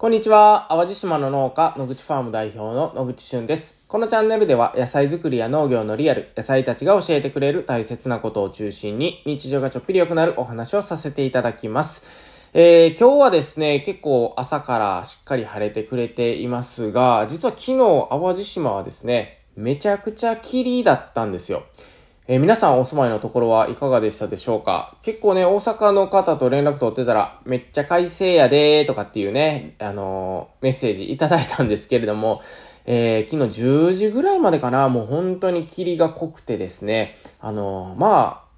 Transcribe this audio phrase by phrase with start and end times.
[0.00, 0.64] こんにちは。
[0.70, 3.84] 淡路島の農家、野口ファーム代表の野口俊です。
[3.86, 12.48] このチャンネルでは野菜作りや農業のリアル、野菜たちが教えてくれる大切なことを中心に日常がちょっぴり良くなるお話をさせていただきます。
[12.54, 21.64] えー、今日はですね、結構朝からしっかり晴れてくれていますが、実は昨日淡路島はですね、めちゃくちゃ霧だったんですよ。
[22.28, 24.94] えー、皆さんお住まいのところはいかがでしたでしょうか？
[25.02, 32.40] 結構ね、大阪の方と連絡取ってたら、めっちゃ快晴やでーとかっていうね、あのー、メッセージいただいたんですけれども、
[32.86, 38.50] えー、昨日10時ぐらいまでかな、もう本当に霧が濃くてですね、あのまあ、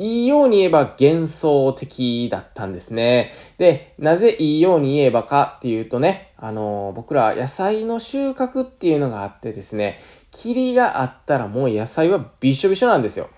[0.00, 3.30] いいように言えば幻想的だったんですね。
[3.58, 9.98] で、なぜいいように言えばかっていうとね、あの僕ら野菜の収穫っていうのがあってですね、
[10.30, 13.28] 霧があったらもう野菜はびしょびしょなんですよ。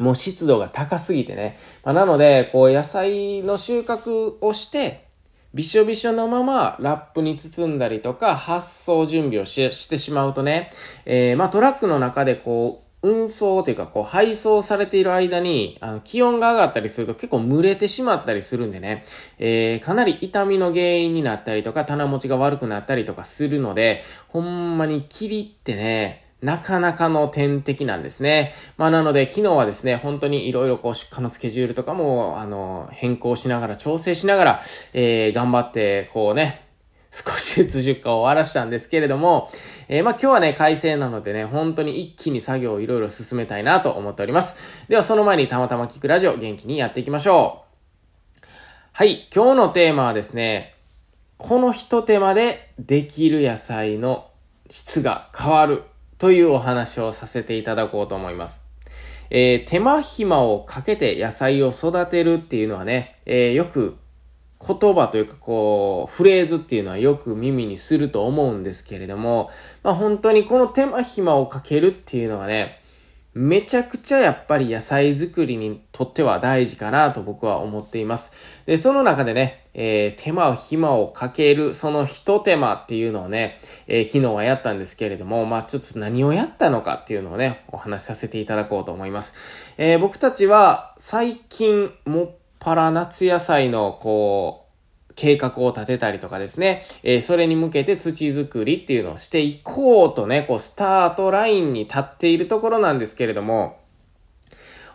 [0.00, 1.56] もう湿度が高すぎてね。
[1.84, 5.06] まあ、なので、こう野菜の収穫をして、
[5.54, 10.68] びしょびしょのままラップに包んだりとか発送準備をしてしまうとね、
[11.06, 19.04] えー、まあトラックの中でこう運送というか、こう、配送されている間に、あの、気温が上がったりすると結構蒸れてしまったりするんでね、
[19.38, 28.52] えー、かなり痛みの原因になったりとか、棚持ちが悪くなったりとかするので、ほんまに霧ってね、なかなかの天敵なんですね。
[28.76, 34.60] まあなので昨日はですね、本当に色々こう出荷のスケジュールとかも、あの、変更しながら、調整しながら、
[34.94, 36.65] えー、頑張って、こうね、
[37.16, 39.48] 少しずつ出荷を終わらしたんですけれども、
[39.88, 44.86] えー、まあ今日はね、快晴なのでね、本当に一気に作業をいろいろ進めたいなと思っております。
[44.90, 48.46] ではその前にたまたま聞くラジオ元気にやっていきましょう。
[48.92, 50.74] はい、今日のテーマはですね、
[51.38, 54.28] この一手間でできる野菜の
[54.68, 55.84] 質が変わる
[56.18, 58.68] というお話をさせていただこうと思います。
[59.30, 63.96] えー、手間暇をかけて野菜を育てるっていうのはね、えー、よく
[64.66, 69.50] 言葉というかこう、フレーズっていうのはよく耳にすると思うんですけれども、
[69.82, 72.80] まあ本当にこの手間暇をかけるっていうのはね、
[73.36, 78.64] めちゃくちゃやっぱり野菜作りにとっては大事かなと僕は思っています。
[78.64, 89.74] で、その中でね、えー、手間を暇をかける、その一手間っていうのをね、えー、昨日はやったんですけれども、まあちょっと何をやったのかっていうのをね、お話しさせていただこうと思います。
[89.76, 92.30] えー、僕たちは最近もっ
[92.66, 94.66] パラ夏野菜の、こ
[95.08, 103.78] う、計画を立てたりとかですね、えー、それに向けて土作りっていうのをしていこうとね、こう、スタートラインに立っているところなんですけれども、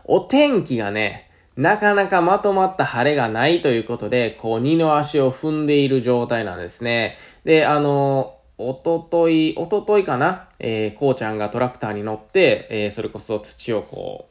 [0.03, 7.15] お天気がね、なかなかまとまった晴れがないということで、こう、二の足を踏んでいる状態なんですね。
[7.45, 14.30] で、あのおととい、おとといかなえー、こうちゃんがトラクターに乗って、えー、それこそ土をこう、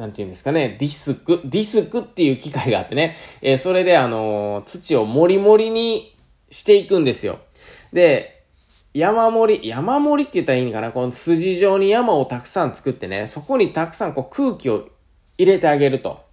[0.00, 3.12] なんて言うんですかね、ディスク、ディスクっていう機械があってね、
[3.42, 6.16] えー、それであのー、土をもりもりに
[6.50, 7.38] していくんですよ。
[7.92, 8.44] で、
[8.94, 14.88] 山盛り、山盛りって言ったらいいのかなこの筋状に山をたくさん作ってね、そこにたくさんこう空気を
[15.36, 16.24] 入れてあげると。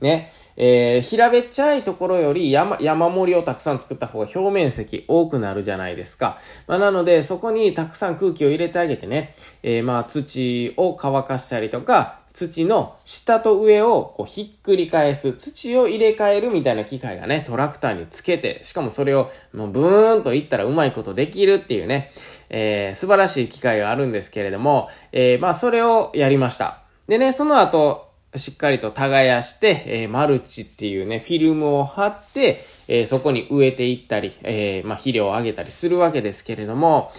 [0.00, 0.30] ね。
[0.58, 6.38] えー、平べっちゃいところより山、山盛りをたくさん作った方が表面積多くなるじゃないですか。
[6.68, 9.32] まあ、なので、そこにたくさん空気を入れてあげてね、
[9.64, 22.10] えー、まあ、土を乾かしたりとか、土の下と上をこうひっくり返す、土を入れ替えるみたいな機械がね、トラクターにつけて、しかもそれをもうブーンといったらうまいことできるっていうね、
[22.50, 26.82] えー、素晴らしい機械があるんですけれども、えー、まあそれをやりました。
[27.08, 37.10] でね、その後、しっかりと耕して、えー、マルチっていうね、フィルムを貼って、えー、そこに植えていったり、えー、まあ肥料をあげたりするわけですけれども、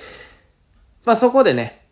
[1.06, 1.87] まあそこでね、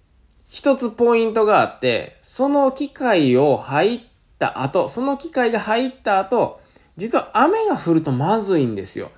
[0.56, 4.00] 一つポイントがあって、その機械を入っ
[4.40, 6.62] た後、その機械が入った後、
[6.96, 9.12] 実は雨が降るとまずいんですよ。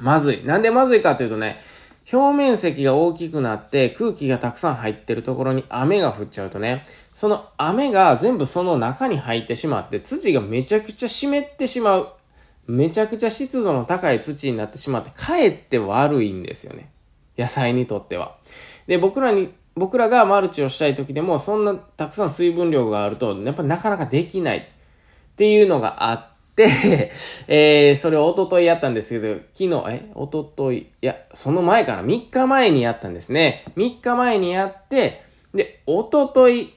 [0.00, 0.42] まずい。
[0.42, 1.58] なんでまずいかというとね、
[2.10, 12.08] 表面積が大きくなって空気がたくさん入ってるところに雨が降っちゃうとね、その雨が全部その中に入ってしまって土がめちゃくちゃ湿ってしまう。
[12.66, 16.90] めちゃくちゃ湿度の高い土になってしまって、かえって悪いんですよね。
[17.36, 18.38] 野菜にとっては。
[18.86, 24.62] で、僕らに僕らがマルチをしたい時でも、そんなたくさん水分量があると、やっぱなかなかできないっ
[25.36, 26.64] ていうのがあって、
[27.48, 30.10] えー、それを一昨日やったんですけど、昨日、え？
[30.14, 33.62] 一昨日いや、その前から、3日前にやったんですね。
[33.76, 35.22] 3日前にやって、
[35.54, 36.74] で、一昨日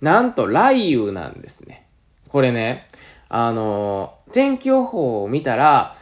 [0.00, 1.86] なんと雷雨なんですね。
[2.28, 2.86] これね、
[3.28, 5.94] あのー、天気予報を見たら、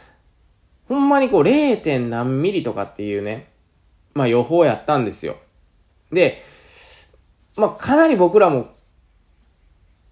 [0.87, 2.09] ほんまにこう 0.
[2.09, 3.47] 何ミリとかっていうね、
[4.13, 5.37] まあ予報やったんですよ。
[6.13, 6.37] で、
[7.57, 8.67] まあ、かなり僕らも、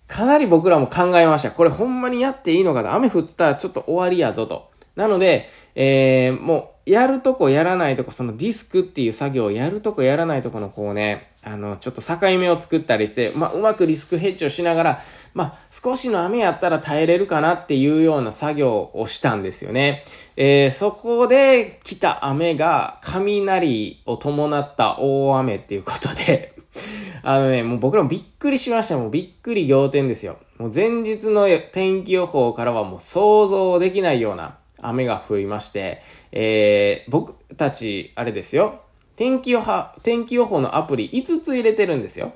[0.08, 1.52] かなり僕らも考えました。
[1.52, 4.70] これほんまにやっていいのかな雨降ったらちょっと終わりやぞと。
[4.96, 15.00] なので、えー、もう、やるとこやらないとこ、そのディスクっていう作業をやるとこやらないとこのこうね、あの、ちょっと境目を作ったりして、まあ、うまくリスクヘッジをしながら、
[15.34, 20.04] まあ、少しの雨やったら耐えれるかなっていうような作業をしたんですよね。
[20.36, 26.54] えー、そこで来た雨が雷を伴った大雨っていうことで
[27.24, 28.98] あのね、もう僕らもびっくりしました。
[28.98, 30.38] もうびっくり仰天ですよ。
[30.58, 36.02] もう前日の天気予報からはもう想像できないような雨が降りまして、
[36.32, 38.82] えー、僕たち、あれですよ。
[39.16, 42.34] 天気予報、天気予報のアプリ5つ入れてるんですよ。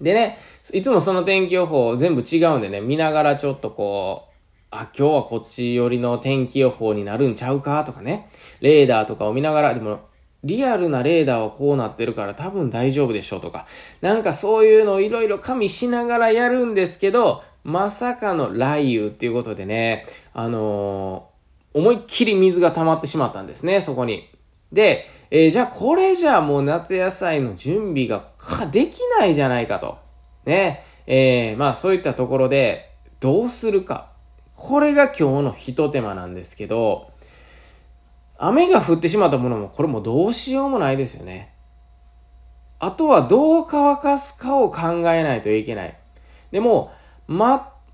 [0.00, 0.36] でね、
[0.74, 4.36] いつもその天気予報全部違うんでね、見ながらちょっとこう、
[4.70, 8.28] あ、今日はこっち寄りの天気予報になるんちゃうかとかね、
[8.60, 10.00] レーダーとかを見ながら、でも、
[10.44, 13.66] リアルなレーダーはこうなってるから多分大丈夫でしょうとか、
[14.00, 20.04] なんかそういうのをいろいろ加味しながらやるんですけど、まさかの雷雨っていうことでね、
[20.34, 21.35] あのー、
[21.76, 24.30] 思いっきり水が溜まってしまったんですね、そこに。
[24.72, 28.24] で、えー、じゃあこれじゃあもう夏野菜の準備が
[28.72, 29.98] できないじゃないかと。
[30.46, 30.80] ね。
[31.06, 32.90] えー、まあそういったところで
[33.20, 34.08] どうするか。
[34.54, 37.10] これが今日の一手間なんですけど、
[38.38, 41.52] 雨が降ってしまったものもこれもどうしようもないですよね。
[42.78, 45.94] あとはどう乾かすかを考えないといけない。
[46.52, 46.90] でも、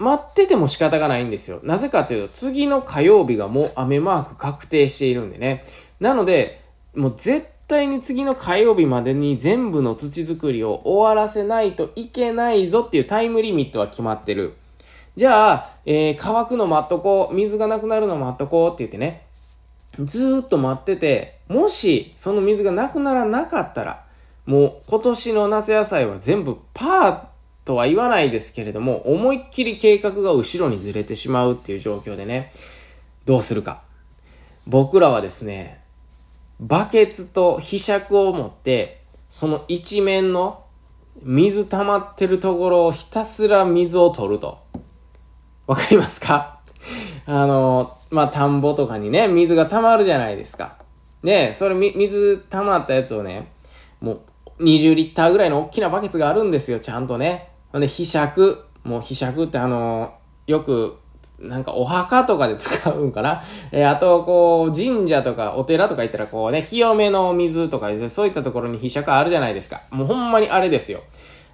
[0.03, 1.61] 待ってても仕方がないんですよ。
[1.63, 5.63] なぜかっていうと、次の火曜日がもう雨マーク確定しているんでね。
[6.01, 6.61] なので、
[6.95, 14.55] もう絶対に次の火曜日までに全部の土作りを終わらせないといけないぞっていうタイムリミットは決まってる。
[15.15, 19.23] じゃあ、えー、乾くの待っとこう、水がなくなるの待っとこうって言ってね、
[19.99, 24.05] ずーっと待ってて、もしその水がなくならなかったら、
[24.47, 27.32] もう今年の夏野菜は全部パー
[27.65, 32.51] とは言わないですけれども、思いっきり計画が後ろにずれてしまうっていう状況でね、
[33.25, 33.83] どうするか。
[34.67, 35.81] 僕らはですね、
[36.61, 40.63] バケツと被釈を持って、その一面の
[41.23, 44.59] 水溜まってるところをひたすら水を取ると。
[45.67, 46.59] わかりますか？
[47.27, 50.77] あの、まあ、田んぼとかにね、水が溜まるじゃないですか。
[51.23, 53.47] で、それ水溜まったやつをね、
[54.01, 54.21] も
[54.59, 57.49] う20リッターぐらいの大きなバケツがあるんですよ、ちゃんとね。
[57.73, 58.65] ほんで、被釈。
[58.85, 60.15] もう被釈ってあの、
[60.47, 60.99] よく
[61.39, 63.41] なんかお墓とかで使うんかな
[63.73, 69.81] えー、あと、こう、神社とかお寺とか行ったらこうね、清めの水とかそういったところに被釈あるじゃないですか。
[69.91, 71.03] もうほんまにあれですよ。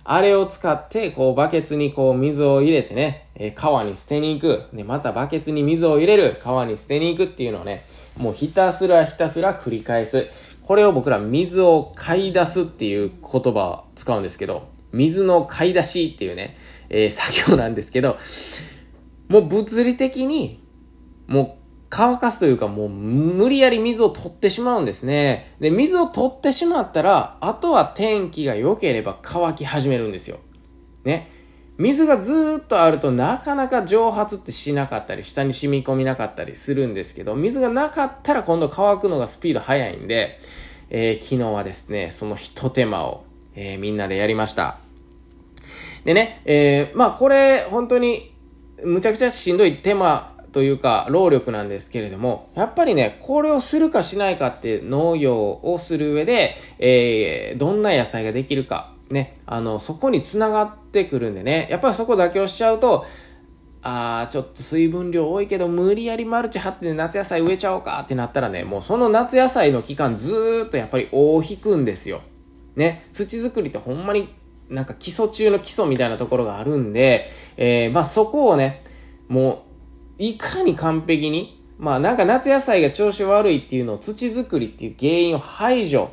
[0.05, 4.65] あれを使って、こう、バケツにこう、水を入れてね、えー、川に捨てに行く。
[4.75, 6.35] で、またバケツに水を入れる。
[6.43, 7.83] 川に捨てに行くっていうのをね、
[8.19, 10.29] もうひたすらひたすら繰り返す。
[10.63, 16.57] これを僕ら水を買い出すっていう言葉を使うんですけど、水の買い出しっていうね、
[16.89, 18.17] えー、 作業なんですけど、
[19.29, 20.61] もう物理的に、
[21.27, 21.51] もう
[21.91, 25.53] 乾かすというかもう無理やり水を取ってしまうんですね。
[25.61, 30.39] で、水を取ってしまったら、あとは天気が良ければ乾き始めるんですよ。
[31.05, 31.29] ね。
[31.79, 40.37] 水がずっとあるとなかなか蒸発ってしなかったり、下に染み込みなかったりするんですけど、水がなかったら今度乾くのがスピード速いんで、
[40.91, 44.79] えー、昨日はですね、その一手間を、えー、みんなでやりました。
[46.05, 48.33] でね、えー、まあこれ本当に
[48.85, 63.05] むちゃくちゃしんどい手間というか、労力なんですけれども、やっぱりね、これをするかしないかって農業をする上で、えー、どんな野菜ができるか、ね、あの、そこに繋がってくるんでね、やっぱりそこ妥協しちゃうと、
[63.83, 72.21] あー、ちょっと水分量多いけど、無理やりマルチ張って夏野菜植えちゃおうかってなったらね、もうその夏野菜の期間ずーっとやっぱり大引くんですよ。
[72.79, 74.29] ね、土作りってほんまに
[74.71, 78.81] なんか基礎中の基礎みたいなところがあるんで、えー、まあそこをね、
[79.29, 79.65] も
[80.19, 86.11] う、いかに完璧に、まあなんか夏野菜が調子悪いっていうのを土作りっていう原因を排除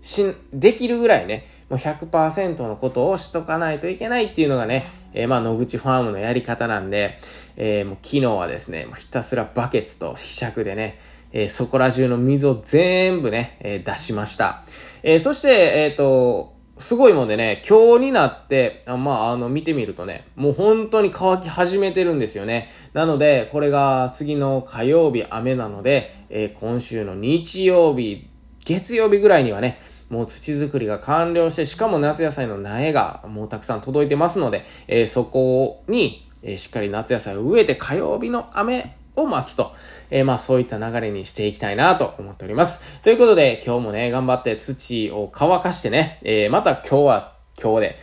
[0.00, 7.18] し、できるぐらいね、もう100%のことをしとかないといけないっていうのがね、えー、まあ野口ファームのやり方なんで、
[7.56, 10.98] えー、もう昨日はですね、ひたすらバケツとひしゃくでね、
[11.38, 14.62] え、そこら中の水を全部ね、え、出しました。
[15.02, 15.48] え、そして、
[15.84, 22.68] えっ、と、すごいもんでね、今日になって、あまあ、あの、見てみるとね、もう本当に乾き始めてるんですよね。
[22.94, 28.30] なので、これが次の火曜日雨なので、えー、今週の日曜日、
[28.64, 29.78] 月曜日ぐらいにはね、
[30.08, 39.72] もう土作りが完了して、しかも夏野菜の苗がもうたくさん届いてますので、えー、そこに、えー、しっかり夏野菜を植えて火曜日の雨を待つと。
[40.10, 43.00] えー、まあそういった流れにしていきたいなと思っております。
[43.02, 47.96] ということで今日もね、頑張って土を乾かしてね、えー、また今日は今日で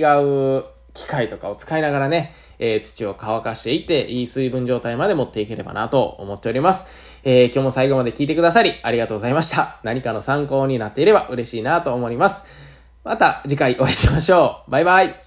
[0.00, 7.20] 違う機械とかを使いながらね、えー、土を乾かしていって、いい水分状態まで持っていければなと思っております。
[7.24, 9.78] えー、今日も最後まで聞いてくださり、ありがとうございました。
[9.82, 12.82] 何かの参考になっていれば嬉しいなと思います。
[13.04, 14.70] また次回お会いしましょう。
[14.70, 15.25] バイバイ。